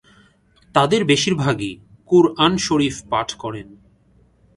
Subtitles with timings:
[0.75, 1.71] তাদের বেশিরভাগই
[2.05, 3.67] কুরআন শরিফ পাঠ করেন।